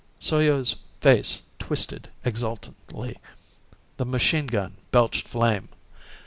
[0.19, 3.19] Soyo's face twisted exultantly.
[3.97, 5.69] The machine gun belched flame.